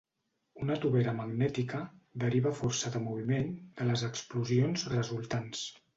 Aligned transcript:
Una 0.61 0.77
tovera 0.85 1.13
magnètica 1.17 1.81
deriva 2.23 2.53
força 2.61 2.93
de 2.97 3.03
moviment 3.05 3.53
de 3.81 3.91
les 3.91 4.09
explosions 4.11 4.87
resultants. 4.99 5.63